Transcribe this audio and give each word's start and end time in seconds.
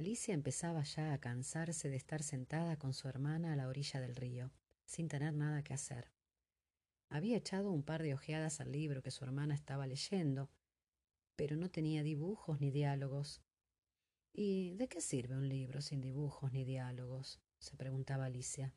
Alicia 0.00 0.32
empezaba 0.32 0.82
ya 0.82 1.12
a 1.12 1.18
cansarse 1.18 1.90
de 1.90 1.96
estar 1.96 2.22
sentada 2.22 2.78
con 2.78 2.94
su 2.94 3.06
hermana 3.06 3.52
a 3.52 3.56
la 3.56 3.68
orilla 3.68 4.00
del 4.00 4.16
río, 4.16 4.50
sin 4.86 5.08
tener 5.08 5.34
nada 5.34 5.62
que 5.62 5.74
hacer. 5.74 6.10
Había 7.10 7.36
echado 7.36 7.70
un 7.70 7.82
par 7.82 8.02
de 8.02 8.14
ojeadas 8.14 8.62
al 8.62 8.72
libro 8.72 9.02
que 9.02 9.10
su 9.10 9.24
hermana 9.24 9.54
estaba 9.54 9.86
leyendo, 9.86 10.48
pero 11.36 11.54
no 11.54 11.68
tenía 11.68 12.02
dibujos 12.02 12.62
ni 12.62 12.70
diálogos. 12.70 13.42
¿Y 14.32 14.70
de 14.70 14.88
qué 14.88 15.02
sirve 15.02 15.36
un 15.36 15.50
libro 15.50 15.82
sin 15.82 16.00
dibujos 16.00 16.50
ni 16.50 16.64
diálogos? 16.64 17.38
se 17.58 17.76
preguntaba 17.76 18.24
Alicia. 18.24 18.72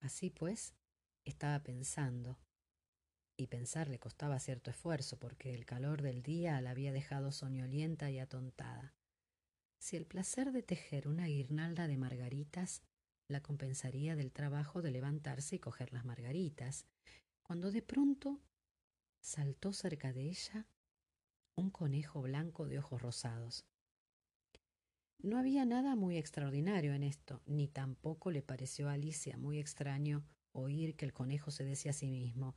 Así 0.00 0.28
pues, 0.28 0.74
estaba 1.24 1.62
pensando, 1.62 2.36
y 3.42 3.46
pensar 3.46 3.88
le 3.88 3.98
costaba 3.98 4.38
cierto 4.38 4.70
esfuerzo 4.70 5.18
porque 5.18 5.54
el 5.54 5.66
calor 5.66 6.02
del 6.02 6.22
día 6.22 6.60
la 6.60 6.70
había 6.70 6.92
dejado 6.92 7.32
soñolienta 7.32 8.10
y 8.10 8.18
atontada. 8.18 8.94
Si 9.78 9.96
el 9.96 10.06
placer 10.06 10.52
de 10.52 10.62
tejer 10.62 11.08
una 11.08 11.26
guirnalda 11.26 11.88
de 11.88 11.96
margaritas 11.96 12.82
la 13.28 13.40
compensaría 13.42 14.14
del 14.14 14.32
trabajo 14.32 14.82
de 14.82 14.92
levantarse 14.92 15.56
y 15.56 15.58
coger 15.58 15.92
las 15.92 16.04
margaritas, 16.04 16.86
cuando 17.42 17.70
de 17.70 17.82
pronto 17.82 18.40
saltó 19.20 19.72
cerca 19.72 20.12
de 20.12 20.28
ella 20.28 20.66
un 21.56 21.70
conejo 21.70 22.22
blanco 22.22 22.66
de 22.66 22.78
ojos 22.78 23.02
rosados. 23.02 23.66
No 25.18 25.38
había 25.38 25.64
nada 25.64 25.96
muy 25.96 26.16
extraordinario 26.16 26.94
en 26.94 27.02
esto, 27.02 27.42
ni 27.46 27.68
tampoco 27.68 28.30
le 28.30 28.42
pareció 28.42 28.88
a 28.88 28.92
Alicia 28.92 29.36
muy 29.36 29.58
extraño 29.58 30.24
oír 30.52 30.96
que 30.96 31.04
el 31.04 31.12
conejo 31.12 31.50
se 31.50 31.64
decía 31.64 31.90
a 31.90 31.94
sí 31.94 32.10
mismo 32.10 32.54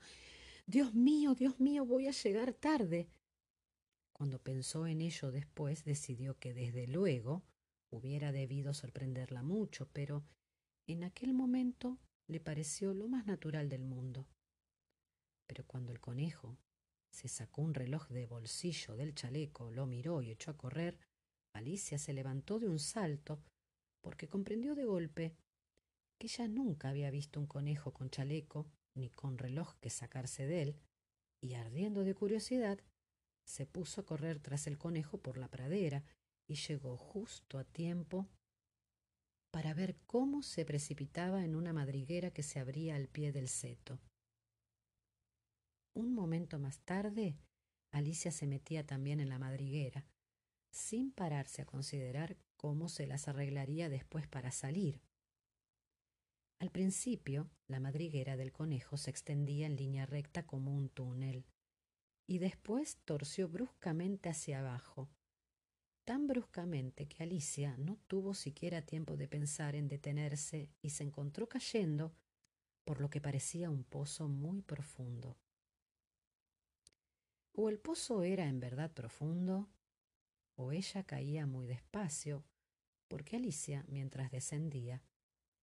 Dios 0.68 0.96
mío, 0.96 1.36
Dios 1.36 1.60
mío, 1.60 1.86
voy 1.86 2.08
a 2.08 2.12
llegar 2.12 2.54
tarde. 2.54 3.08
Cuando 4.12 4.40
pensó 4.40 4.88
en 4.88 5.02
ello 5.02 5.32
después, 5.32 5.84
decidió 5.84 6.40
que 6.40 6.56
desde 6.56 6.88
luego 6.88 7.44
hubiera 7.92 8.32
debido 8.32 8.74
sorprenderla 8.74 9.44
mucho, 9.44 9.88
pero 9.94 10.26
en 10.88 11.04
aquel 11.04 11.36
momento 11.36 12.00
le 12.28 12.40
pareció 12.40 12.96
lo 12.96 13.08
más 13.08 13.28
natural 13.28 13.70
del 13.70 13.84
mundo. 13.84 14.28
Pero 15.48 15.68
cuando 15.68 15.92
el 15.92 16.00
conejo 16.00 16.58
se 17.12 17.28
sacó 17.28 17.62
un 17.62 17.76
reloj 17.76 18.08
de 18.10 18.26
bolsillo 18.26 18.96
del 18.96 19.14
chaleco, 19.14 19.70
lo 19.70 19.86
miró 19.86 20.24
y 20.24 20.32
echó 20.32 20.50
a 20.50 20.58
correr, 20.58 20.98
Alicia 21.54 22.00
se 22.00 22.14
levantó 22.14 22.60
de 22.60 22.68
un 22.68 22.80
salto 22.80 23.40
porque 24.02 24.28
comprendió 24.28 24.74
de 24.74 24.86
golpe 24.86 25.36
que 26.20 26.26
ella 26.26 26.48
nunca 26.48 26.90
había 26.90 27.12
visto 27.12 27.40
un 27.40 27.46
conejo 27.46 27.94
con 27.94 28.10
chaleco 28.10 28.68
ni 28.96 29.10
con 29.10 29.38
reloj 29.38 29.76
que 29.80 29.90
sacarse 29.90 30.46
de 30.48 30.62
él, 30.62 30.80
y 31.42 31.54
ardiendo 31.54 32.04
de 32.04 32.16
curiosidad, 32.16 32.80
se 33.46 33.66
puso 33.68 34.02
a 34.02 34.06
correr 34.06 34.40
tras 34.40 34.66
el 34.68 34.78
conejo 34.78 35.20
por 35.20 35.38
la 35.38 35.50
pradera 35.50 36.04
y 36.48 36.56
llegó 36.56 36.98
justo 36.98 37.58
a 37.60 37.64
tiempo 37.64 38.28
para 39.52 39.74
ver 39.74 39.96
cómo 40.06 40.42
se 40.42 40.66
precipitaba 40.66 41.46
en 41.46 41.56
una 41.56 41.72
madriguera 41.72 42.32
que 42.32 42.44
se 42.44 42.60
abría 42.60 42.96
al 42.96 43.08
pie 43.08 43.32
del 43.32 43.48
seto. 43.48 44.00
Un 45.94 46.14
momento 46.14 46.60
más 46.60 46.80
tarde, 46.80 47.38
Alicia 47.92 48.32
se 48.32 48.48
metía 48.48 48.86
también 48.86 49.22
en 49.22 49.30
la 49.30 49.40
madriguera, 49.40 50.06
sin 50.72 51.12
pararse 51.12 51.62
a 51.62 51.66
considerar 51.66 52.36
cómo 52.58 52.90
se 52.90 53.08
las 53.08 53.30
arreglaría 53.30 53.88
después 53.88 54.28
para 54.28 54.52
salir. 54.52 55.02
Al 56.60 56.72
principio, 56.72 57.50
la 57.68 57.80
madriguera 57.80 58.38
del 58.38 58.52
conejo 58.54 58.98
se 58.98 59.10
extendía 59.10 59.66
en 59.66 59.76
línea 59.76 60.06
recta 60.06 60.46
como 60.46 60.74
un 60.74 60.90
túnel, 60.90 61.46
y 62.28 62.40
después 62.40 62.98
torció 63.06 63.50
bruscamente 63.50 64.30
hacia 64.30 64.60
abajo, 64.60 65.10
tan 66.06 66.28
bruscamente 66.28 67.08
que 67.08 67.24
Alicia 67.24 67.76
no 67.78 67.98
tuvo 68.08 68.34
siquiera 68.34 68.82
tiempo 68.84 69.18
de 69.18 69.28
pensar 69.28 69.76
en 69.76 69.88
detenerse 69.88 70.70
y 70.82 70.92
se 70.92 71.04
encontró 71.04 71.50
cayendo 71.50 72.16
por 72.84 73.02
lo 73.02 73.10
que 73.10 73.20
parecía 73.20 73.70
un 73.70 73.84
pozo 73.84 74.28
muy 74.28 74.62
profundo. 74.62 75.38
O 77.54 77.70
el 77.70 77.80
pozo 77.80 78.24
era 78.24 78.48
en 78.48 78.60
verdad 78.60 78.94
profundo, 78.94 79.70
o 80.56 80.72
ella 80.72 81.04
caía 81.04 81.46
muy 81.48 81.66
despacio, 81.66 82.46
porque 83.08 83.38
Alicia, 83.38 83.86
mientras 83.88 84.32
descendía, 84.32 85.02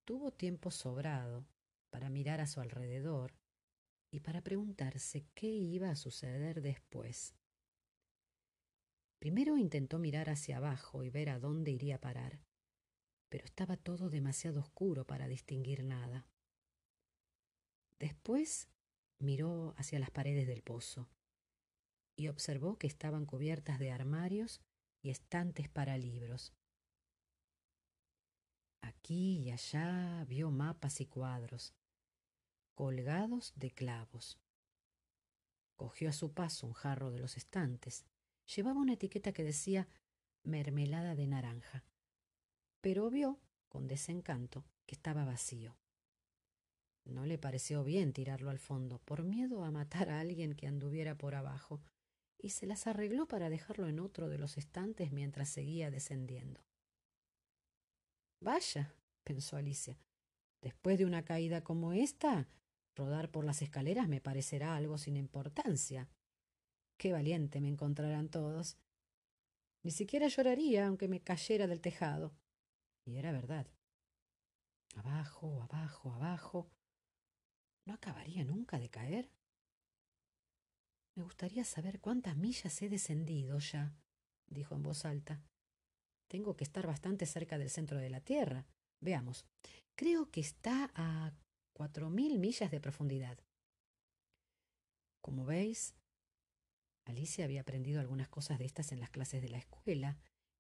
tuvo 0.05 0.33
tiempo 0.33 0.71
sobrado 0.71 1.47
para 1.91 2.11
mirar 2.11 2.41
a 2.41 2.47
su 2.47 2.61
alrededor 2.61 3.35
y 4.11 4.21
para 4.21 4.43
preguntarse 4.43 5.27
qué 5.35 5.47
iba 5.47 5.91
a 5.91 5.97
suceder 5.97 6.61
después. 6.63 7.35
Primero 9.19 9.57
intentó 9.57 9.99
mirar 9.99 10.31
hacia 10.31 10.57
abajo 10.57 11.05
y 11.05 11.11
ver 11.11 11.31
a 11.31 11.39
dónde 11.39 11.71
iría 11.71 11.97
a 11.97 12.01
parar, 12.01 12.41
pero 13.29 13.45
estaba 13.45 13.77
todo 13.77 14.11
demasiado 14.11 14.61
oscuro 14.61 15.07
para 15.07 15.29
distinguir 15.29 15.85
nada. 15.85 16.27
Después 17.99 18.69
miró 19.19 19.75
hacia 19.77 20.01
las 20.01 20.11
paredes 20.11 20.49
del 20.49 20.63
pozo 20.63 21.09
y 22.17 22.29
observó 22.29 22.79
que 22.79 22.89
estaban 22.89 23.25
cubiertas 23.25 23.79
de 23.79 23.93
armarios 23.93 24.61
y 25.01 25.11
estantes 25.11 25.69
para 25.69 25.97
libros. 25.97 26.53
Aquí 28.83 29.39
y 29.39 29.51
allá 29.51 30.25
vio 30.29 30.51
mapas 30.51 31.01
y 31.01 31.07
cuadros, 31.07 31.75
colgados 32.75 33.53
de 33.57 33.71
clavos. 33.71 34.39
Cogió 35.77 36.11
a 36.11 36.13
su 36.13 36.33
paso 36.33 36.67
un 36.67 36.75
jarro 36.75 37.11
de 37.11 37.19
los 37.19 37.37
estantes. 37.37 38.05
Llevaba 38.55 38.81
una 38.81 38.93
etiqueta 38.93 39.33
que 39.33 39.45
decía 39.45 39.89
mermelada 40.45 41.15
de 41.15 41.27
naranja, 41.27 41.85
pero 42.81 43.11
vio, 43.11 43.41
con 43.69 43.87
desencanto, 43.87 44.65
que 44.87 44.95
estaba 44.95 45.25
vacío. 45.25 45.77
No 47.05 47.27
le 47.27 47.39
pareció 47.39 47.85
bien 47.85 48.13
tirarlo 48.13 48.51
al 48.51 48.59
fondo, 48.59 48.99
por 48.99 49.25
miedo 49.25 49.65
a 49.65 49.71
matar 49.71 50.11
a 50.11 50.21
alguien 50.21 50.55
que 50.55 50.67
anduviera 50.67 51.17
por 51.17 51.35
abajo, 51.35 51.81
y 52.39 52.51
se 52.51 52.67
las 52.67 52.87
arregló 52.87 53.27
para 53.27 53.51
dejarlo 53.51 53.87
en 53.89 54.01
otro 54.01 54.29
de 54.29 54.39
los 54.39 54.59
estantes 54.59 55.13
mientras 55.13 55.49
seguía 55.49 55.91
descendiendo. 55.91 56.61
Vaya, 58.43 58.93
pensó 59.23 59.57
Alicia, 59.57 59.97
después 60.61 60.99
de 60.99 61.05
una 61.05 61.25
caída 61.25 61.63
como 61.63 61.93
esta, 61.93 62.49
rodar 62.97 63.31
por 63.31 63.45
las 63.45 63.63
escaleras 63.63 64.09
me 64.09 64.21
parecerá 64.21 64.75
algo 64.75 64.99
sin 64.99 65.17
importancia. 65.17 66.11
Qué 66.97 67.13
valiente 67.13 67.61
me 67.61 67.69
encontrarán 67.69 68.29
todos. 68.31 68.79
Ni 69.85 69.93
siquiera 69.93 70.27
lloraría 70.27 70.89
aunque 70.89 71.07
me 71.07 71.23
cayera 71.23 71.69
del 71.69 71.81
tejado. 71.81 72.35
Y 73.05 73.17
era 73.17 73.31
verdad. 73.31 73.69
Abajo, 74.97 75.63
abajo, 75.63 76.13
abajo. 76.13 76.69
¿No 77.85 77.95
acabaría 77.95 78.45
nunca 78.45 78.81
de 78.81 78.91
caer? 78.91 79.31
Me 81.15 81.23
gustaría 81.23 81.65
saber 81.65 82.01
cuántas 82.01 82.37
millas 82.37 82.83
he 82.83 82.89
descendido 82.89 83.61
ya, 83.61 83.95
dijo 84.47 84.75
en 84.75 84.83
voz 84.83 85.05
alta. 85.05 85.43
Tengo 86.33 86.57
que 86.57 86.65
estar 86.65 86.87
bastante 86.87 87.27
cerca 87.27 87.59
del 87.59 87.69
centro 87.69 87.99
de 87.99 88.09
la 88.09 88.23
Tierra. 88.23 88.65
Veamos. 89.03 89.45
Creo 89.95 90.31
que 90.31 90.41
está 90.41 90.91
a 90.95 91.31
cuatro 91.75 92.09
mil 92.09 92.39
millas 92.39 92.71
de 92.71 92.81
profundidad. 92.81 93.39
Como 95.21 95.45
veis, 95.45 95.95
Alicia 97.05 97.45
había 97.45 97.61
aprendido 97.61 98.01
algunas 98.01 98.31
cosas 98.31 98.59
de 98.59 98.65
estas 98.65 98.93
en 98.93 99.01
las 99.01 99.11
clases 99.11 99.43
de 99.43 99.51
la 99.51 99.59
escuela, 99.59 100.17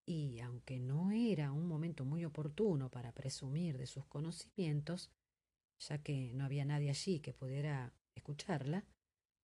y 0.06 0.41
aunque 0.41 0.78
no 0.78 1.11
era 1.11 1.53
un 1.53 1.66
momento 1.66 2.05
muy 2.05 2.27
oportuno 2.27 2.91
para 2.91 3.12
presumir 3.12 3.78
de 3.78 3.87
sus 3.87 4.05
conocimientos, 4.05 5.11
ya 5.78 6.03
que 6.03 6.34
no 6.34 6.44
había 6.44 6.66
nadie 6.66 6.91
allí 6.91 7.21
que 7.21 7.32
pudiera 7.32 7.94
escucharla, 8.15 8.84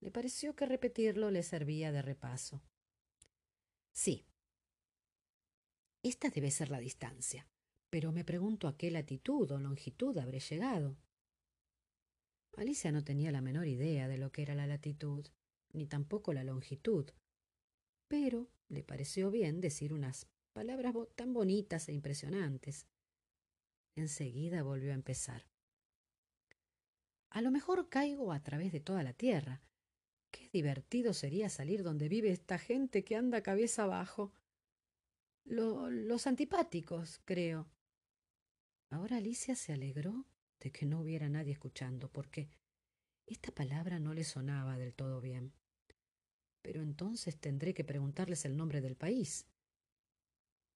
le 0.01 0.11
pareció 0.11 0.55
que 0.55 0.67
repetirlo 0.67 1.31
le 1.31 1.43
servía 1.43 1.91
de 1.91 2.03
repaso. 2.03 2.61
Sí, 3.95 4.27
esta 6.03 6.31
debe 6.31 6.51
ser 6.51 6.71
la 6.71 6.81
distancia. 6.81 7.47
Pero 7.91 8.13
me 8.13 8.25
pregunto 8.25 8.69
a 8.69 8.77
qué 8.77 8.91
latitud 8.91 9.51
o 9.51 9.59
longitud 9.59 10.17
habré 10.19 10.41
llegado. 10.41 10.99
Alicia 12.57 12.93
no 12.93 13.05
tenía 13.05 13.31
la 13.33 13.41
menor 13.41 13.67
idea 13.67 14.09
de 14.09 14.19
lo 14.19 14.31
que 14.31 14.43
era 14.43 14.55
la 14.55 14.67
latitud, 14.67 15.27
ni 15.73 15.87
tampoco 15.87 16.33
la 16.33 16.45
longitud, 16.45 17.11
pero 18.09 18.51
le 18.69 18.83
pareció 18.83 19.31
bien 19.31 19.61
decir 19.61 19.93
unas 19.93 20.27
palabras 20.53 20.95
tan 21.15 21.33
bonitas 21.33 21.89
e 21.89 21.93
impresionantes. 21.93 22.87
Enseguida 23.95 24.63
volvió 24.63 24.91
a 24.91 24.95
empezar. 24.95 25.47
A 27.31 27.43
lo 27.43 27.51
mejor 27.51 27.89
caigo 27.89 28.33
a 28.33 28.43
través 28.43 28.73
de 28.73 28.81
toda 28.81 29.03
la 29.03 29.13
tierra. 29.13 29.63
Qué 30.31 30.49
divertido 30.53 31.15
sería 31.15 31.49
salir 31.49 31.83
donde 31.83 32.09
vive 32.09 32.31
esta 32.31 32.59
gente 32.59 33.05
que 33.05 33.17
anda 33.17 33.43
cabeza 33.43 33.85
abajo 33.85 34.33
los 35.49 36.27
antipáticos, 36.27 37.21
creo. 37.25 37.69
Ahora 38.91 39.17
Alicia 39.17 39.55
se 39.55 39.73
alegró 39.73 40.27
de 40.61 40.73
que 40.73 40.87
no 40.87 41.01
hubiera 41.01 41.29
nadie 41.29 41.53
escuchando, 41.53 42.11
porque 42.11 42.49
esta 43.27 43.53
palabra 43.53 43.99
no 43.99 44.15
le 44.15 44.25
sonaba 44.25 44.79
del 44.79 44.95
todo 44.95 45.21
bien. 45.21 45.53
Pero 46.63 46.83
entonces 46.83 47.39
tendré 47.39 47.75
que 47.75 47.85
preguntarles 47.85 48.45
el 48.45 48.57
nombre 48.57 48.81
del 48.81 48.97
país. 48.97 49.47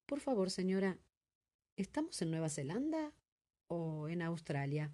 Por 0.05 0.19
favor, 0.19 0.49
señora, 0.51 0.99
¿estamos 1.75 2.21
en 2.21 2.31
Nueva 2.31 2.49
Zelanda 2.49 3.13
o 3.67 4.07
en 4.09 4.21
Australia? 4.21 4.93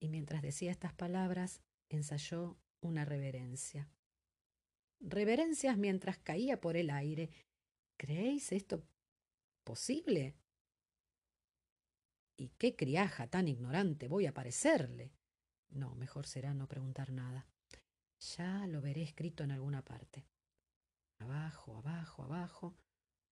Y 0.00 0.08
mientras 0.08 0.42
decía 0.42 0.70
estas 0.70 0.94
palabras, 0.94 1.62
ensayó 1.88 2.58
una 2.80 3.04
reverencia. 3.04 3.90
Reverencias 5.00 5.76
mientras 5.76 6.18
caía 6.18 6.60
por 6.60 6.76
el 6.76 6.90
aire. 6.90 7.30
¿Creéis 8.00 8.50
esto 8.52 8.82
posible? 9.62 10.34
¿Y 12.34 12.48
qué 12.56 12.74
criaja 12.74 13.26
tan 13.26 13.46
ignorante 13.46 14.08
voy 14.08 14.24
a 14.24 14.32
parecerle? 14.32 15.12
No, 15.68 15.94
mejor 15.96 16.26
será 16.26 16.54
no 16.54 16.66
preguntar 16.66 17.12
nada. 17.12 17.46
Ya 18.36 18.66
lo 18.68 18.80
veré 18.80 19.02
escrito 19.02 19.44
en 19.44 19.50
alguna 19.50 19.84
parte. 19.84 20.24
Abajo, 21.18 21.76
abajo, 21.76 22.22
abajo. 22.22 22.74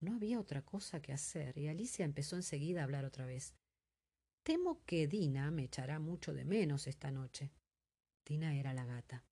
No 0.01 0.17
había 0.17 0.39
otra 0.39 0.61
cosa 0.61 1.01
que 1.01 1.15
hacer 1.15 1.57
y 1.57 1.69
Alicia 1.69 2.05
empezó 2.05 2.37
enseguida 2.37 2.83
a 2.83 2.85
hablar 2.85 3.07
otra 3.07 3.25
vez. 3.25 3.55
Temo 4.43 4.85
que 4.85 5.09
Dina 5.09 5.51
me 5.51 5.65
echará 5.65 5.99
mucho 5.99 6.35
de 6.35 6.45
menos 6.45 6.89
esta 6.89 7.11
noche. 7.11 7.55
Dina 8.27 8.55
era 8.55 8.75
la 8.75 8.85
gata. 8.85 9.25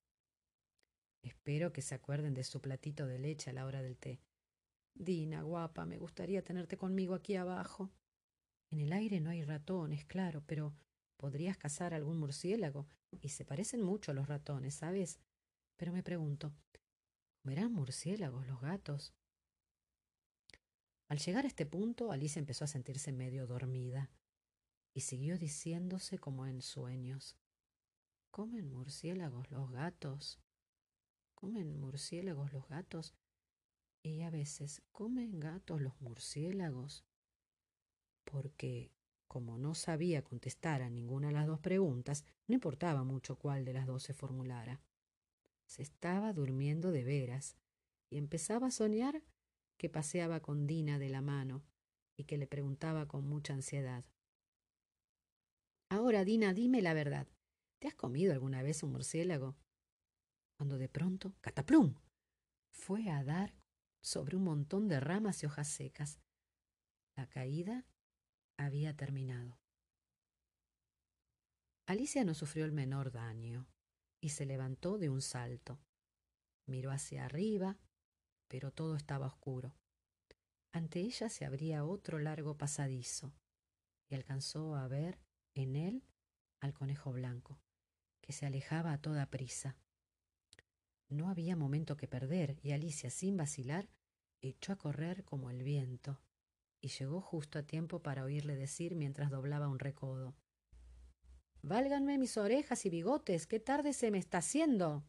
Espero 1.21 1.71
que 1.73 1.83
se 1.83 1.93
acuerden 1.93 2.33
de 2.33 2.43
su 2.43 2.59
platito 2.59 3.05
de 3.05 3.19
leche 3.19 3.51
a 3.51 3.53
la 3.53 3.67
hora 3.67 3.83
del 3.83 3.99
té. 3.99 4.19
Dina, 4.99 5.43
guapa, 5.43 5.85
me 5.85 5.99
gustaría 5.99 6.43
tenerte 6.43 6.75
conmigo 6.75 7.13
aquí 7.13 7.35
abajo. 7.35 7.91
En 8.71 8.79
el 8.79 8.91
aire 8.91 9.19
no 9.19 9.29
hay 9.29 9.43
ratones, 9.43 10.05
claro, 10.05 10.43
pero 10.47 10.73
podrías 11.17 11.57
cazar 11.57 11.93
algún 11.93 12.19
murciélago, 12.19 12.87
y 13.21 13.29
se 13.29 13.45
parecen 13.45 13.81
mucho 13.81 14.11
a 14.11 14.15
los 14.15 14.27
ratones, 14.27 14.73
¿sabes? 14.73 15.19
Pero 15.77 15.93
me 15.93 16.01
pregunto, 16.01 16.51
¿comerán 17.43 17.73
murciélagos 17.73 18.47
los 18.47 18.59
gatos? 18.59 19.13
Al 21.09 21.19
llegar 21.19 21.45
a 21.45 21.47
este 21.47 21.65
punto, 21.65 22.11
Alicia 22.11 22.39
empezó 22.39 22.65
a 22.65 22.67
sentirse 22.67 23.11
medio 23.11 23.45
dormida, 23.45 24.09
y 24.95 25.01
siguió 25.01 25.37
diciéndose 25.37 26.17
como 26.17 26.47
en 26.47 26.63
sueños. 26.63 27.37
¿Comen 28.31 28.71
murciélagos 28.71 29.51
los 29.51 29.71
gatos? 29.71 30.39
¿Comen 31.35 31.79
murciélagos 31.79 32.51
los 32.51 32.67
gatos? 32.67 33.13
Y 34.07 34.21
a 34.23 34.29
veces, 34.29 34.81
¿comen 34.91 35.39
gatos 35.39 35.81
los 35.81 35.99
murciélagos? 36.01 37.05
porque, 38.27 38.91
como 39.27 39.57
no 39.57 39.73
sabía 39.73 40.23
contestar 40.23 40.81
a 40.81 40.89
ninguna 40.89 41.27
de 41.27 41.33
las 41.33 41.47
dos 41.47 41.59
preguntas, 41.59 42.25
no 42.47 42.55
importaba 42.55 43.03
mucho 43.03 43.37
cuál 43.37 43.65
de 43.65 43.73
las 43.73 43.87
dos 43.87 44.03
se 44.03 44.13
formulara. 44.13 44.81
Se 45.65 45.81
estaba 45.81 46.33
durmiendo 46.33 46.91
de 46.91 47.03
veras 47.03 47.57
y 48.09 48.17
empezaba 48.17 48.67
a 48.67 48.71
soñar 48.71 49.23
que 49.77 49.89
paseaba 49.89 50.41
con 50.41 50.67
Dina 50.67 50.99
de 50.99 51.09
la 51.09 51.21
mano 51.21 51.63
y 52.17 52.25
que 52.25 52.37
le 52.37 52.47
preguntaba 52.47 53.07
con 53.07 53.27
mucha 53.27 53.53
ansiedad. 53.53 54.05
Ahora, 55.89 56.25
Dina, 56.25 56.53
dime 56.53 56.81
la 56.81 56.93
verdad. 56.93 57.27
¿Te 57.79 57.87
has 57.87 57.95
comido 57.95 58.33
alguna 58.33 58.63
vez 58.63 58.83
un 58.83 58.91
murciélago? 58.91 59.55
Cuando 60.57 60.77
de 60.77 60.89
pronto, 60.89 61.35
cataplum, 61.41 61.95
fue 62.71 63.09
a 63.09 63.23
dar 63.23 63.53
sobre 64.07 64.37
un 64.37 64.45
montón 64.45 64.87
de 64.87 65.01
ramas 65.01 65.43
y 65.43 65.47
hojas 65.47 65.67
secas. 65.67 66.21
La 67.17 67.27
caída 67.27 67.85
había 68.57 68.95
terminado. 68.95 69.59
Alicia 71.87 72.23
no 72.23 72.33
sufrió 72.33 72.63
el 72.63 72.71
menor 72.71 73.11
daño 73.11 73.67
y 74.21 74.29
se 74.29 74.45
levantó 74.45 74.97
de 74.97 75.09
un 75.09 75.21
salto. 75.21 75.81
Miró 76.67 76.91
hacia 76.91 77.25
arriba, 77.25 77.77
pero 78.47 78.71
todo 78.71 78.95
estaba 78.95 79.27
oscuro. 79.27 79.75
Ante 80.71 81.01
ella 81.01 81.27
se 81.27 81.43
abría 81.43 81.83
otro 81.83 82.17
largo 82.17 82.57
pasadizo 82.57 83.33
y 84.09 84.15
alcanzó 84.15 84.75
a 84.75 84.87
ver 84.87 85.19
en 85.53 85.75
él 85.75 86.05
al 86.61 86.73
conejo 86.73 87.11
blanco, 87.11 87.59
que 88.21 88.31
se 88.31 88.45
alejaba 88.45 88.93
a 88.93 89.01
toda 89.01 89.25
prisa. 89.29 89.75
No 91.09 91.29
había 91.29 91.55
momento 91.55 91.97
que 91.97 92.07
perder 92.07 92.59
y 92.61 92.71
Alicia, 92.71 93.09
sin 93.09 93.37
vacilar, 93.37 93.89
echó 94.41 94.73
a 94.73 94.77
correr 94.77 95.23
como 95.23 95.49
el 95.49 95.63
viento 95.63 96.19
y 96.81 96.89
llegó 96.89 97.21
justo 97.21 97.59
a 97.59 97.63
tiempo 97.63 98.01
para 98.01 98.23
oírle 98.23 98.55
decir 98.55 98.95
mientras 98.95 99.31
doblaba 99.31 99.67
un 99.67 99.79
recodo. 99.79 100.35
Válganme 101.61 102.17
mis 102.17 102.37
orejas 102.37 102.85
y 102.85 102.89
bigotes, 102.89 103.47
qué 103.47 103.59
tarde 103.59 103.93
se 103.93 104.11
me 104.11 104.19
está 104.19 104.39
haciendo. 104.39 105.03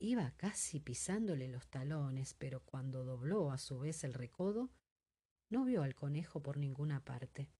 Iba 0.00 0.30
casi 0.36 0.80
pisándole 0.80 1.48
los 1.48 1.68
talones, 1.68 2.34
pero 2.34 2.64
cuando 2.64 3.04
dobló 3.04 3.50
a 3.50 3.58
su 3.58 3.78
vez 3.80 4.04
el 4.04 4.14
recodo, 4.14 4.70
no 5.50 5.64
vio 5.64 5.82
al 5.82 5.94
conejo 5.94 6.42
por 6.42 6.56
ninguna 6.56 7.04
parte. 7.04 7.50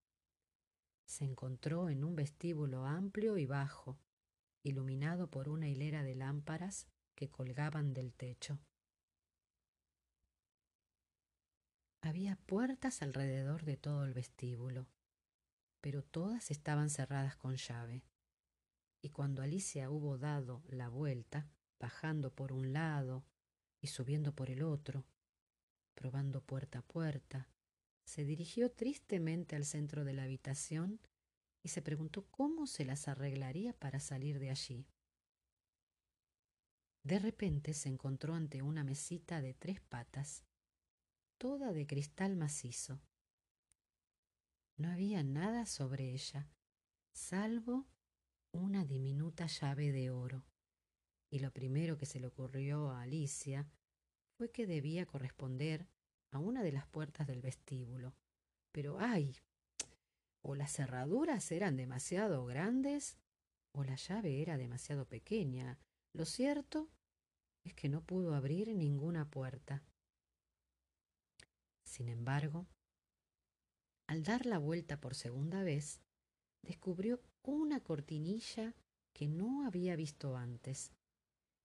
Se 1.05 1.25
encontró 1.25 1.89
en 1.89 2.03
un 2.03 2.15
vestíbulo 2.15 2.85
amplio 2.85 3.37
y 3.37 3.45
bajo, 3.45 3.99
iluminado 4.63 5.29
por 5.29 5.49
una 5.49 5.67
hilera 5.67 6.03
de 6.03 6.15
lámparas 6.15 6.87
que 7.15 7.29
colgaban 7.29 7.93
del 7.93 8.13
techo. 8.13 8.59
Había 12.01 12.37
puertas 12.37 13.01
alrededor 13.01 13.65
de 13.65 13.75
todo 13.75 14.05
el 14.05 14.13
vestíbulo, 14.13 14.87
pero 15.81 16.01
todas 16.01 16.49
estaban 16.49 16.89
cerradas 16.89 17.35
con 17.35 17.55
llave. 17.57 18.05
Y 19.01 19.09
cuando 19.09 19.41
Alicia 19.41 19.89
hubo 19.89 20.17
dado 20.17 20.63
la 20.67 20.89
vuelta, 20.89 21.49
bajando 21.79 22.33
por 22.33 22.51
un 22.51 22.73
lado 22.73 23.25
y 23.81 23.87
subiendo 23.87 24.33
por 24.33 24.49
el 24.49 24.63
otro, 24.63 25.05
probando 25.93 26.41
puerta 26.41 26.79
a 26.79 26.81
puerta, 26.81 27.49
se 28.05 28.23
dirigió 28.23 28.71
tristemente 28.71 29.55
al 29.55 29.65
centro 29.65 30.03
de 30.03 30.13
la 30.13 30.23
habitación 30.23 30.99
y 31.63 31.69
se 31.69 31.81
preguntó 31.81 32.25
cómo 32.31 32.67
se 32.67 32.85
las 32.85 33.07
arreglaría 33.07 33.73
para 33.73 33.99
salir 33.99 34.39
de 34.39 34.49
allí. 34.49 34.87
De 37.03 37.19
repente 37.19 37.73
se 37.73 37.89
encontró 37.89 38.35
ante 38.35 38.61
una 38.61 38.83
mesita 38.83 39.41
de 39.41 39.53
tres 39.53 39.81
patas 39.81 40.43
toda 41.39 41.71
de 41.71 41.87
cristal 41.87 42.35
macizo. 42.35 43.01
No 44.77 44.89
había 44.89 45.23
nada 45.23 45.65
sobre 45.65 46.11
ella, 46.11 46.49
salvo 47.13 47.87
una 48.51 48.85
diminuta 48.85 49.47
llave 49.47 49.91
de 49.91 50.09
oro, 50.11 50.45
y 51.31 51.39
lo 51.39 51.51
primero 51.51 51.97
que 51.97 52.05
se 52.05 52.19
le 52.19 52.27
ocurrió 52.27 52.91
a 52.91 53.03
Alicia 53.03 53.69
fue 54.37 54.51
que 54.51 54.67
debía 54.67 55.05
corresponder 55.05 55.87
a 56.31 56.39
una 56.39 56.61
de 56.61 56.73
las 56.73 56.87
puertas 56.87 57.25
del 57.27 57.41
vestíbulo. 57.41 58.13
Pero 58.71 58.99
ay, 58.99 59.35
o 60.41 60.55
las 60.55 60.71
cerraduras 60.73 61.51
eran 61.51 61.75
demasiado 61.75 62.45
grandes 62.45 63.17
o 63.73 63.83
la 63.83 63.95
llave 63.95 64.41
era 64.41 64.57
demasiado 64.57 65.05
pequeña. 65.05 65.77
Lo 66.13 66.25
cierto 66.25 66.89
es 67.63 67.73
que 67.73 67.89
no 67.89 68.01
pudo 68.01 68.33
abrir 68.33 68.73
ninguna 68.75 69.29
puerta. 69.29 69.83
Sin 71.83 72.07
embargo, 72.07 72.67
al 74.07 74.23
dar 74.23 74.45
la 74.45 74.57
vuelta 74.57 74.99
por 74.99 75.15
segunda 75.15 75.63
vez, 75.63 76.01
descubrió 76.63 77.21
una 77.43 77.79
cortinilla 77.81 78.75
que 79.13 79.27
no 79.27 79.65
había 79.65 79.95
visto 79.95 80.35
antes, 80.37 80.91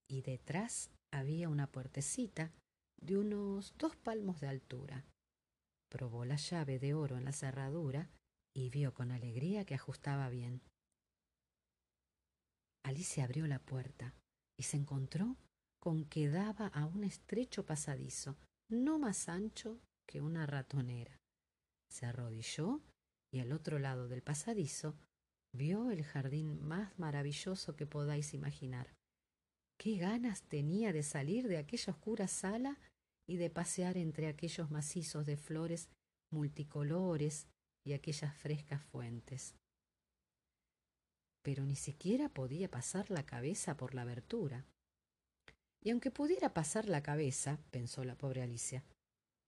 y 0.09 0.23
detrás 0.23 0.91
había 1.13 1.49
una 1.49 1.71
puertecita 1.71 2.53
de 3.01 3.17
unos 3.19 3.75
dos 3.79 3.97
palmos 3.97 4.41
de 4.41 4.49
altura. 4.49 5.05
Probó 5.91 6.25
la 6.25 6.37
llave 6.37 6.79
de 6.79 6.95
oro 6.95 7.17
en 7.17 7.25
la 7.25 7.33
cerradura 7.33 8.11
y 8.55 8.71
vio 8.71 8.95
con 8.95 9.11
alegría 9.11 9.65
que 9.65 9.75
ajustaba 9.75 10.29
bien. 10.29 10.63
Alicia 12.85 13.25
abrió 13.25 13.47
la 13.47 13.59
puerta 13.59 14.15
y 14.59 14.63
se 14.63 14.77
encontró 14.77 15.37
con 15.81 16.05
que 16.05 16.29
daba 16.29 16.69
a 16.69 16.87
un 16.87 17.05
estrecho 17.05 17.67
pasadizo, 17.67 18.39
no 18.71 18.99
más 18.99 19.29
ancho 19.29 19.81
que 20.07 20.21
una 20.21 20.47
ratonera. 20.47 21.21
Se 21.91 22.07
arrodilló 22.07 22.83
y 23.33 23.41
al 23.41 23.53
otro 23.53 23.79
lado 23.79 24.09
del 24.09 24.23
pasadizo 24.23 24.97
vio 25.53 25.91
el 25.91 26.05
jardín 26.05 26.61
más 26.61 26.99
maravilloso 26.99 27.77
que 27.77 27.87
podáis 27.87 28.35
imaginar. 28.35 28.95
Qué 29.79 29.97
ganas 29.97 30.43
tenía 30.43 30.93
de 30.93 31.03
salir 31.03 31.49
de 31.49 31.59
aquella 31.59 31.93
oscura 31.93 32.29
sala 32.29 32.79
y 33.27 33.37
de 33.37 33.51
pasear 33.51 33.97
entre 33.97 34.29
aquellos 34.29 34.71
macizos 34.71 35.27
de 35.27 35.37
flores 35.37 35.89
multicolores 36.31 37.49
y 37.85 37.93
aquellas 37.93 38.35
frescas 38.37 38.83
fuentes. 38.83 39.55
Pero 41.43 41.65
ni 41.65 41.77
siquiera 41.77 42.29
podía 42.29 42.71
pasar 42.71 43.11
la 43.11 43.27
cabeza 43.27 43.77
por 43.77 43.95
la 43.95 44.03
abertura. 44.03 44.65
Y 45.83 45.91
aunque 45.91 46.11
pudiera 46.11 46.55
pasar 46.55 46.89
la 46.89 47.03
cabeza, 47.03 47.59
pensó 47.71 48.05
la 48.05 48.17
pobre 48.17 48.43
Alicia, 48.43 48.83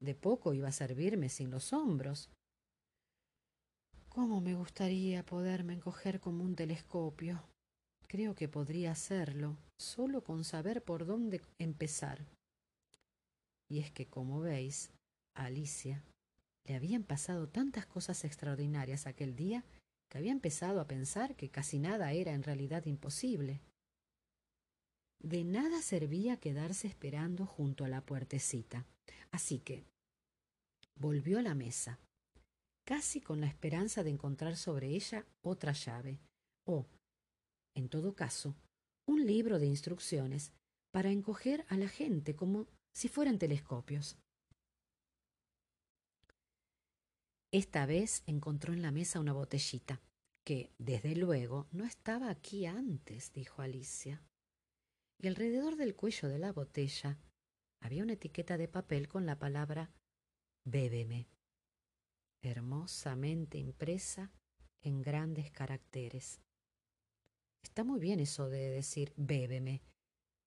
de 0.00 0.14
poco 0.14 0.52
iba 0.52 0.68
a 0.68 0.72
servirme 0.72 1.30
sin 1.30 1.50
los 1.50 1.72
hombros. 1.72 2.28
¿Cómo 4.10 4.42
me 4.42 4.54
gustaría 4.54 5.24
poderme 5.24 5.72
encoger 5.72 6.20
como 6.20 6.44
un 6.44 6.54
telescopio? 6.54 7.48
Creo 8.06 8.34
que 8.34 8.48
podría 8.48 8.92
hacerlo, 8.92 9.56
solo 9.78 10.22
con 10.22 10.44
saber 10.44 10.84
por 10.84 11.06
dónde 11.06 11.40
empezar. 11.58 12.26
Y 13.68 13.80
es 13.80 13.90
que, 13.90 14.06
como 14.06 14.40
veis, 14.40 14.90
Alicia 15.34 16.04
le 16.66 16.74
habían 16.74 17.04
pasado 17.04 17.48
tantas 17.48 17.86
cosas 17.86 18.24
extraordinarias 18.24 19.06
aquel 19.06 19.36
día 19.36 19.64
que 20.10 20.18
había 20.18 20.32
empezado 20.32 20.80
a 20.80 20.86
pensar 20.86 21.36
que 21.36 21.50
casi 21.50 21.78
nada 21.78 22.12
era 22.12 22.32
en 22.32 22.42
realidad 22.42 22.84
imposible. 22.86 23.60
De 25.22 25.44
nada 25.44 25.80
servía 25.82 26.38
quedarse 26.38 26.86
esperando 26.86 27.46
junto 27.46 27.84
a 27.84 27.88
la 27.88 28.00
puertecita, 28.00 28.84
así 29.30 29.60
que 29.60 29.84
volvió 30.94 31.38
a 31.38 31.42
la 31.42 31.54
mesa, 31.54 31.98
casi 32.84 33.20
con 33.20 33.40
la 33.40 33.46
esperanza 33.46 34.02
de 34.02 34.10
encontrar 34.10 34.56
sobre 34.56 34.88
ella 34.88 35.26
otra 35.42 35.72
llave, 35.72 36.20
o, 36.66 36.86
en 37.74 37.88
todo 37.88 38.14
caso, 38.14 38.54
un 39.06 39.26
libro 39.26 39.58
de 39.58 39.66
instrucciones 39.66 40.52
para 40.92 41.10
encoger 41.10 41.64
a 41.68 41.76
la 41.76 41.88
gente 41.88 42.34
como 42.34 42.66
si 42.92 43.08
fueran 43.08 43.38
telescopios. 43.38 44.16
Esta 47.56 47.86
vez 47.86 48.22
encontró 48.26 48.74
en 48.74 48.82
la 48.82 48.90
mesa 48.90 49.18
una 49.18 49.32
botellita, 49.32 50.02
que, 50.44 50.74
desde 50.76 51.16
luego, 51.16 51.68
no 51.72 51.86
estaba 51.86 52.28
aquí 52.28 52.66
antes, 52.66 53.32
dijo 53.32 53.62
Alicia. 53.62 54.22
Y 55.18 55.26
alrededor 55.26 55.76
del 55.76 55.96
cuello 55.96 56.28
de 56.28 56.38
la 56.38 56.52
botella 56.52 57.18
había 57.80 58.02
una 58.02 58.12
etiqueta 58.12 58.58
de 58.58 58.68
papel 58.68 59.08
con 59.08 59.24
la 59.24 59.38
palabra 59.38 59.90
Bébeme, 60.66 61.30
hermosamente 62.42 63.56
impresa 63.56 64.30
en 64.82 65.00
grandes 65.00 65.50
caracteres. 65.50 66.42
Está 67.62 67.84
muy 67.84 68.00
bien 68.00 68.20
eso 68.20 68.50
de 68.50 68.68
decir 68.68 69.14
bébeme, 69.16 69.80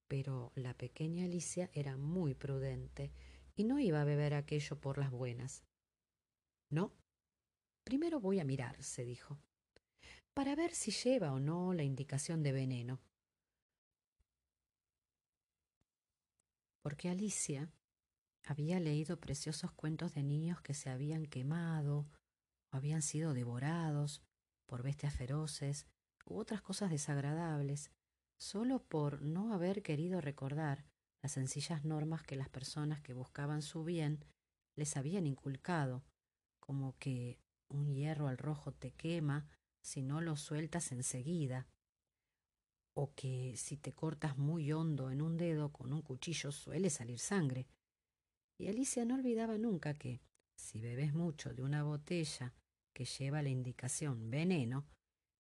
pero 0.08 0.52
la 0.54 0.76
pequeña 0.76 1.26
Alicia 1.26 1.72
era 1.74 1.98
muy 1.98 2.36
prudente 2.36 3.12
y 3.56 3.64
no 3.64 3.80
iba 3.80 4.00
a 4.00 4.06
beber 4.06 4.36
aquello 4.36 4.80
por 4.80 5.00
las 5.00 5.10
buenas. 5.10 5.64
No. 6.70 6.99
Primero 7.90 8.20
voy 8.20 8.40
a 8.40 8.44
mirar, 8.44 8.84
se 8.84 9.04
dijo, 9.04 9.40
para 10.36 10.56
ver 10.56 10.76
si 10.76 10.92
lleva 10.92 11.34
o 11.34 11.40
no 11.40 11.74
la 11.74 11.82
indicación 11.82 12.44
de 12.44 12.52
veneno. 12.52 13.00
Porque 16.84 17.10
Alicia 17.10 17.72
había 18.46 18.80
leído 18.80 19.20
preciosos 19.20 19.72
cuentos 19.72 20.14
de 20.14 20.22
niños 20.22 20.62
que 20.62 20.76
se 20.76 20.92
habían 20.92 21.26
quemado 21.26 22.08
o 22.72 22.78
habían 22.78 23.02
sido 23.02 23.34
devorados 23.34 24.22
por 24.68 24.84
bestias 24.84 25.16
feroces 25.16 25.88
u 26.26 26.38
otras 26.38 26.62
cosas 26.62 26.92
desagradables, 26.92 27.90
solo 28.38 28.84
por 28.84 29.24
no 29.24 29.52
haber 29.52 29.82
querido 29.82 30.22
recordar 30.22 30.86
las 31.24 31.32
sencillas 31.32 31.86
normas 31.86 32.22
que 32.22 32.36
las 32.36 32.50
personas 32.50 33.02
que 33.02 33.14
buscaban 33.14 33.64
su 33.64 33.84
bien 33.84 34.24
les 34.76 34.96
habían 34.96 35.26
inculcado, 35.26 36.04
como 36.60 36.96
que 37.00 37.40
un 37.70 37.94
hierro 37.94 38.28
al 38.28 38.38
rojo 38.38 38.72
te 38.74 38.92
quema 38.92 39.48
si 39.82 40.02
no 40.02 40.22
lo 40.22 40.36
sueltas 40.36 40.92
enseguida, 40.92 41.68
o 42.94 43.14
que 43.16 43.56
si 43.56 43.78
te 43.78 43.94
cortas 43.94 44.38
muy 44.38 44.72
hondo 44.72 45.10
en 45.10 45.22
un 45.22 45.38
dedo 45.38 45.72
con 45.72 45.94
un 45.94 46.02
cuchillo 46.02 46.52
suele 46.52 46.90
salir 46.90 47.20
sangre. 47.20 47.68
Y 48.58 48.68
Alicia 48.68 49.06
no 49.06 49.16
olvidaba 49.16 49.58
nunca 49.58 49.94
que, 49.94 50.22
si 50.56 50.82
bebes 50.82 51.14
mucho 51.14 51.54
de 51.54 51.64
una 51.64 51.84
botella 51.84 52.54
que 52.94 53.06
lleva 53.06 53.42
la 53.42 53.50
indicación 53.50 54.30
veneno, 54.30 54.86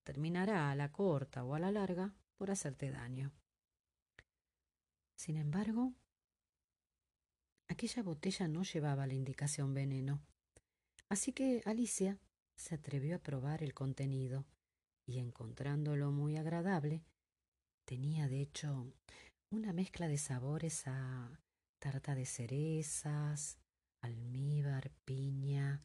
terminará 0.03 0.71
a 0.71 0.75
la 0.75 0.91
corta 0.91 1.43
o 1.43 1.53
a 1.55 1.59
la 1.59 1.71
larga 1.71 2.13
por 2.37 2.49
hacerte 2.49 2.89
daño. 2.91 3.33
Sin 5.17 5.35
embargo, 5.35 5.93
aquella 7.67 8.01
botella 8.03 8.47
no 8.47 8.63
llevaba 8.63 9.05
la 9.05 9.15
indicación 9.15 9.73
veneno, 9.73 10.23
así 11.09 11.33
que 11.33 11.61
Alicia 11.65 12.17
se 12.57 12.75
atrevió 12.75 13.15
a 13.15 13.19
probar 13.19 13.63
el 13.63 13.73
contenido 13.73 14.45
y 15.07 15.19
encontrándolo 15.19 16.11
muy 16.11 16.37
agradable, 16.37 17.03
tenía 17.87 18.27
de 18.27 18.41
hecho 18.41 18.93
una 19.51 19.73
mezcla 19.73 20.07
de 20.07 20.17
sabores 20.17 20.83
a 20.85 21.39
tarta 21.81 22.13
de 22.13 22.25
cerezas, 22.25 23.57
almíbar, 24.03 24.91
piña, 25.05 25.81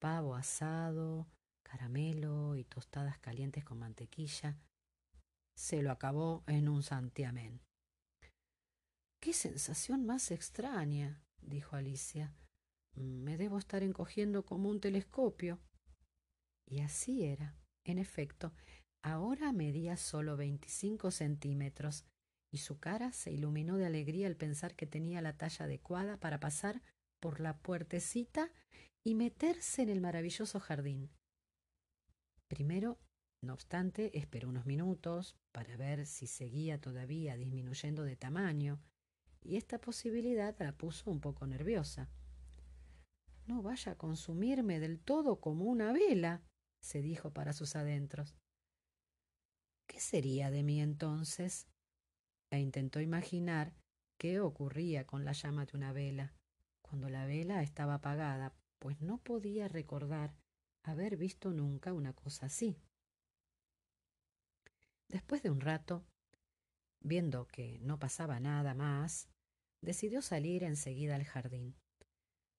pavo 0.00 0.34
asado, 0.34 1.28
caramelo 1.62 2.56
y 2.56 2.64
tostadas 2.64 3.18
calientes 3.18 3.64
con 3.64 3.78
mantequilla, 3.78 4.58
se 5.56 5.82
lo 5.82 5.92
acabó 5.92 6.42
en 6.46 6.68
un 6.68 6.82
santiamén. 6.82 7.60
¡Qué 9.20 9.32
sensación 9.32 10.04
más 10.04 10.30
extraña! 10.30 11.22
dijo 11.40 11.76
Alicia. 11.76 12.34
Me 12.94 13.36
debo 13.36 13.58
estar 13.58 13.82
encogiendo 13.82 14.44
como 14.44 14.68
un 14.68 14.80
telescopio. 14.80 15.58
Y 16.66 16.80
así 16.80 17.24
era. 17.24 17.56
En 17.84 17.98
efecto, 17.98 18.52
ahora 19.02 19.52
medía 19.52 19.96
solo 19.96 20.36
veinticinco 20.36 21.10
centímetros, 21.10 22.04
y 22.52 22.58
su 22.58 22.78
cara 22.78 23.12
se 23.12 23.32
iluminó 23.32 23.76
de 23.76 23.86
alegría 23.86 24.28
al 24.28 24.36
pensar 24.36 24.76
que 24.76 24.86
tenía 24.86 25.20
la 25.20 25.36
talla 25.36 25.64
adecuada 25.64 26.18
para 26.18 26.40
pasar 26.40 26.82
por 27.20 27.40
la 27.40 27.58
puertecita 27.58 28.52
y 29.02 29.14
meterse 29.14 29.82
en 29.82 29.88
el 29.88 30.00
maravilloso 30.00 30.60
jardín. 30.60 31.10
Primero, 32.48 32.98
no 33.42 33.52
obstante, 33.52 34.16
esperó 34.16 34.48
unos 34.48 34.66
minutos 34.66 35.36
para 35.52 35.76
ver 35.76 36.06
si 36.06 36.26
seguía 36.26 36.80
todavía 36.80 37.36
disminuyendo 37.36 38.04
de 38.04 38.16
tamaño, 38.16 38.80
y 39.42 39.56
esta 39.56 39.80
posibilidad 39.80 40.56
la 40.60 40.72
puso 40.72 41.10
un 41.10 41.20
poco 41.20 41.46
nerviosa. 41.46 42.08
No 43.46 43.62
vaya 43.62 43.92
a 43.92 43.98
consumirme 43.98 44.80
del 44.80 44.98
todo 45.00 45.40
como 45.40 45.66
una 45.66 45.92
vela, 45.92 46.42
se 46.80 47.02
dijo 47.02 47.32
para 47.32 47.52
sus 47.52 47.76
adentros. 47.76 48.36
¿Qué 49.86 50.00
sería 50.00 50.50
de 50.50 50.62
mí 50.62 50.80
entonces? 50.80 51.66
E 52.50 52.58
intentó 52.58 53.00
imaginar 53.00 53.74
qué 54.18 54.40
ocurría 54.40 55.06
con 55.06 55.24
la 55.24 55.32
llama 55.32 55.66
de 55.66 55.76
una 55.76 55.92
vela, 55.92 56.34
cuando 56.82 57.08
la 57.08 57.26
vela 57.26 57.62
estaba 57.62 57.94
apagada, 57.94 58.54
pues 58.78 59.00
no 59.00 59.18
podía 59.18 59.68
recordar 59.68 60.34
haber 60.82 61.16
visto 61.16 61.52
nunca 61.52 61.92
una 61.92 62.12
cosa 62.12 62.46
así. 62.46 62.78
Después 65.08 65.42
de 65.42 65.50
un 65.50 65.60
rato, 65.60 66.04
viendo 67.00 67.46
que 67.46 67.78
no 67.80 67.98
pasaba 67.98 68.40
nada 68.40 68.74
más, 68.74 69.28
decidió 69.80 70.22
salir 70.22 70.64
enseguida 70.64 71.14
al 71.14 71.24
jardín. 71.24 71.76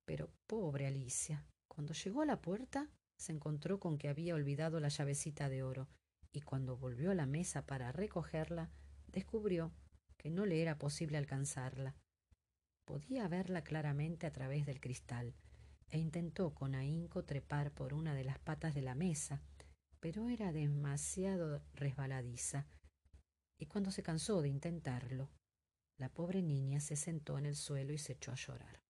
Pero 0.06 0.30
pobre 0.48 0.88
Alicia, 0.88 1.44
cuando 1.68 1.94
llegó 1.94 2.22
a 2.22 2.26
la 2.26 2.42
puerta, 2.42 2.90
se 3.18 3.32
encontró 3.32 3.80
con 3.80 3.98
que 3.98 4.10
había 4.10 4.36
olvidado 4.36 4.80
la 4.80 4.90
llavecita 4.90 5.50
de 5.50 5.64
oro, 5.64 5.88
y 6.32 6.42
cuando 6.42 6.78
volvió 6.78 7.12
a 7.12 7.16
la 7.16 7.26
mesa 7.26 7.66
para 7.66 7.92
recogerla, 7.92 8.70
descubrió 9.08 9.72
que 10.18 10.30
no 10.30 10.46
le 10.46 10.62
era 10.62 10.78
posible 10.78 11.18
alcanzarla. 11.18 11.96
Podía 12.86 13.28
verla 13.28 13.64
claramente 13.64 14.28
a 14.28 14.32
través 14.32 14.66
del 14.66 14.80
cristal, 14.80 15.34
e 15.90 15.98
intentó 15.98 16.54
con 16.54 16.76
ahínco 16.76 17.24
trepar 17.24 17.72
por 17.72 17.94
una 17.94 18.14
de 18.14 18.24
las 18.24 18.40
patas 18.40 18.76
de 18.76 18.82
la 18.82 18.96
mesa, 18.96 19.42
pero 20.00 20.30
era 20.30 20.52
demasiado 20.52 21.64
resbaladiza, 21.74 22.68
y 23.58 23.66
cuando 23.66 23.92
se 23.92 24.04
cansó 24.04 24.42
de 24.42 24.50
intentarlo, 24.50 25.30
la 25.98 26.10
pobre 26.10 26.42
niña 26.42 26.80
se 26.82 26.96
sentó 26.96 27.38
en 27.38 27.46
el 27.46 27.56
suelo 27.56 27.94
y 27.94 27.98
se 27.98 28.14
echó 28.14 28.32
a 28.32 28.36
llorar. 28.36 28.85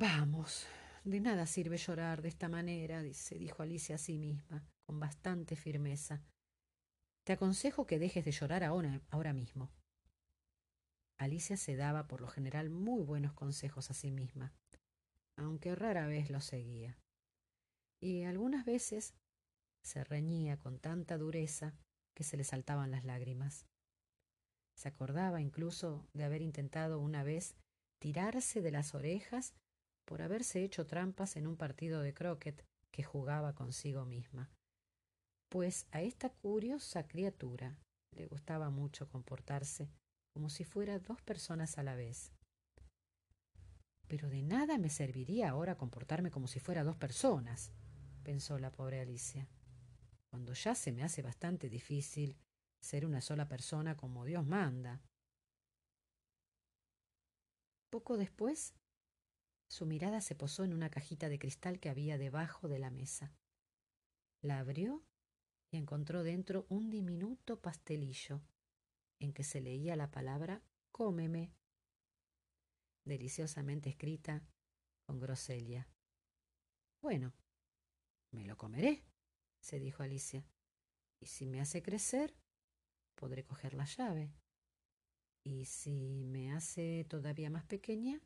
Vamos, 0.00 0.64
de 1.02 1.18
nada 1.18 1.44
sirve 1.44 1.76
llorar 1.76 2.22
de 2.22 2.28
esta 2.28 2.48
manera, 2.48 3.02
se 3.14 3.36
dijo 3.36 3.64
Alicia 3.64 3.96
a 3.96 3.98
sí 3.98 4.16
misma, 4.16 4.64
con 4.86 5.00
bastante 5.00 5.56
firmeza. 5.56 6.22
Te 7.24 7.32
aconsejo 7.32 7.84
que 7.84 7.98
dejes 7.98 8.24
de 8.24 8.30
llorar 8.30 8.62
ahora, 8.62 9.02
ahora 9.10 9.32
mismo. 9.32 9.72
Alicia 11.18 11.56
se 11.56 11.74
daba 11.74 12.06
por 12.06 12.20
lo 12.20 12.28
general 12.28 12.70
muy 12.70 13.02
buenos 13.02 13.32
consejos 13.32 13.90
a 13.90 13.94
sí 13.94 14.12
misma, 14.12 14.52
aunque 15.36 15.74
rara 15.74 16.06
vez 16.06 16.30
los 16.30 16.44
seguía. 16.44 16.96
Y 18.00 18.22
algunas 18.22 18.64
veces 18.64 19.16
se 19.82 20.04
reñía 20.04 20.60
con 20.60 20.78
tanta 20.78 21.18
dureza 21.18 21.74
que 22.14 22.22
se 22.22 22.36
le 22.36 22.44
saltaban 22.44 22.92
las 22.92 23.04
lágrimas. 23.04 23.66
Se 24.76 24.86
acordaba 24.86 25.40
incluso 25.40 26.06
de 26.12 26.22
haber 26.22 26.42
intentado 26.42 27.00
una 27.00 27.24
vez 27.24 27.56
tirarse 27.98 28.62
de 28.62 28.70
las 28.70 28.94
orejas 28.94 29.56
por 30.08 30.22
haberse 30.22 30.64
hecho 30.64 30.86
trampas 30.86 31.36
en 31.36 31.46
un 31.46 31.58
partido 31.58 32.00
de 32.00 32.14
croquet 32.14 32.64
que 32.90 33.02
jugaba 33.02 33.54
consigo 33.54 34.06
misma. 34.06 34.50
Pues 35.50 35.86
a 35.90 36.00
esta 36.00 36.30
curiosa 36.30 37.06
criatura 37.06 37.78
le 38.16 38.24
gustaba 38.24 38.70
mucho 38.70 39.06
comportarse 39.10 39.90
como 40.34 40.48
si 40.48 40.64
fuera 40.64 40.98
dos 40.98 41.20
personas 41.20 41.76
a 41.76 41.82
la 41.82 41.94
vez. 41.94 42.32
Pero 44.08 44.30
de 44.30 44.42
nada 44.42 44.78
me 44.78 44.88
serviría 44.88 45.50
ahora 45.50 45.76
comportarme 45.76 46.30
como 46.30 46.46
si 46.46 46.58
fuera 46.58 46.84
dos 46.84 46.96
personas, 46.96 47.70
pensó 48.22 48.58
la 48.58 48.72
pobre 48.72 49.00
Alicia, 49.00 49.46
cuando 50.30 50.54
ya 50.54 50.74
se 50.74 50.90
me 50.90 51.02
hace 51.02 51.20
bastante 51.20 51.68
difícil 51.68 52.34
ser 52.80 53.04
una 53.04 53.20
sola 53.20 53.46
persona 53.46 53.94
como 53.94 54.24
Dios 54.24 54.46
manda. 54.46 55.02
Poco 57.90 58.16
después 58.16 58.74
Su 59.68 59.84
mirada 59.86 60.20
se 60.20 60.34
posó 60.34 60.64
en 60.64 60.72
una 60.72 60.90
cajita 60.90 61.28
de 61.28 61.38
cristal 61.38 61.78
que 61.78 61.90
había 61.90 62.18
debajo 62.18 62.68
de 62.68 62.78
la 62.78 62.90
mesa. 62.90 63.32
La 64.40 64.58
abrió 64.58 65.04
y 65.70 65.76
encontró 65.76 66.22
dentro 66.22 66.66
un 66.70 66.90
diminuto 66.90 67.60
pastelillo 67.60 68.40
en 69.18 69.32
que 69.32 69.44
se 69.44 69.60
leía 69.60 69.94
la 69.94 70.10
palabra 70.10 70.62
cómeme, 70.90 71.52
deliciosamente 73.04 73.90
escrita 73.90 74.42
con 75.06 75.20
groselia. 75.20 75.88
Bueno, 77.00 77.34
me 78.30 78.44
lo 78.44 78.56
comeré, 78.56 79.04
se 79.60 79.78
dijo 79.78 80.02
Alicia, 80.02 80.46
y 81.20 81.26
si 81.26 81.46
me 81.46 81.60
hace 81.60 81.82
crecer, 81.82 82.34
podré 83.14 83.44
coger 83.44 83.74
la 83.74 83.84
llave. 83.84 84.32
Y 85.44 85.66
si 85.66 86.24
me 86.26 86.52
hace 86.52 87.04
todavía 87.08 87.50
más 87.50 87.64
pequeña, 87.64 88.20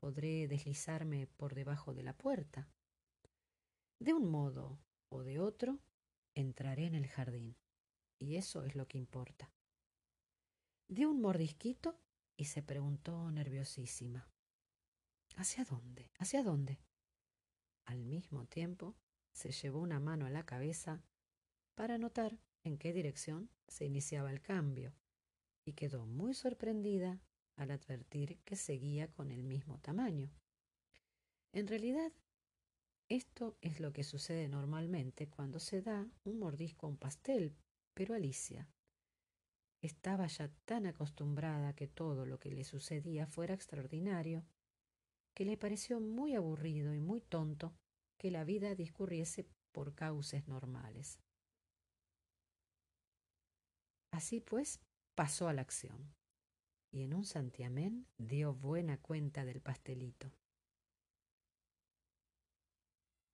podré 0.00 0.48
deslizarme 0.48 1.26
por 1.26 1.54
debajo 1.54 1.92
de 1.92 2.02
la 2.02 2.16
puerta. 2.16 2.68
De 4.00 4.14
un 4.14 4.30
modo 4.30 4.80
o 5.10 5.22
de 5.22 5.38
otro, 5.38 5.78
entraré 6.34 6.86
en 6.86 6.94
el 6.94 7.06
jardín, 7.06 7.56
y 8.18 8.36
eso 8.36 8.64
es 8.64 8.74
lo 8.74 8.88
que 8.88 8.96
importa. 8.96 9.52
Dio 10.88 11.10
un 11.10 11.20
mordisquito 11.20 12.00
y 12.36 12.46
se 12.46 12.62
preguntó 12.62 13.30
nerviosísima. 13.30 14.28
¿Hacia 15.36 15.64
dónde? 15.64 16.10
¿Hacia 16.18 16.42
dónde? 16.42 16.80
Al 17.84 18.04
mismo 18.04 18.46
tiempo, 18.46 18.96
se 19.32 19.52
llevó 19.52 19.80
una 19.80 20.00
mano 20.00 20.26
a 20.26 20.30
la 20.30 20.46
cabeza 20.46 21.02
para 21.74 21.98
notar 21.98 22.40
en 22.64 22.78
qué 22.78 22.92
dirección 22.92 23.50
se 23.68 23.84
iniciaba 23.84 24.30
el 24.30 24.40
cambio, 24.40 24.94
y 25.64 25.74
quedó 25.74 26.06
muy 26.06 26.34
sorprendida 26.34 27.20
al 27.60 27.70
advertir 27.70 28.38
que 28.44 28.56
seguía 28.56 29.12
con 29.12 29.30
el 29.30 29.44
mismo 29.44 29.78
tamaño. 29.80 30.30
En 31.52 31.66
realidad, 31.66 32.10
esto 33.08 33.58
es 33.60 33.80
lo 33.80 33.92
que 33.92 34.02
sucede 34.02 34.48
normalmente 34.48 35.28
cuando 35.28 35.60
se 35.60 35.82
da 35.82 36.08
un 36.24 36.38
mordisco 36.38 36.86
a 36.86 36.88
un 36.88 36.96
pastel, 36.96 37.54
pero 37.92 38.14
Alicia 38.14 38.66
estaba 39.82 40.26
ya 40.26 40.48
tan 40.64 40.86
acostumbrada 40.86 41.68
a 41.68 41.74
que 41.74 41.86
todo 41.86 42.24
lo 42.24 42.38
que 42.38 42.50
le 42.50 42.64
sucedía 42.64 43.26
fuera 43.26 43.54
extraordinario, 43.54 44.44
que 45.34 45.44
le 45.44 45.58
pareció 45.58 46.00
muy 46.00 46.34
aburrido 46.34 46.94
y 46.94 47.00
muy 47.00 47.20
tonto 47.20 47.74
que 48.16 48.30
la 48.30 48.44
vida 48.44 48.74
discurriese 48.74 49.46
por 49.72 49.94
cauces 49.94 50.48
normales. 50.48 51.18
Así 54.12 54.40
pues, 54.40 54.80
pasó 55.14 55.48
a 55.48 55.52
la 55.52 55.62
acción, 55.62 56.14
y 56.90 57.02
en 57.02 57.14
un 57.14 57.24
santiamén 57.24 58.06
dio 58.18 58.54
buena 58.54 58.98
cuenta 58.98 59.44
del 59.44 59.60
pastelito. 59.60 60.32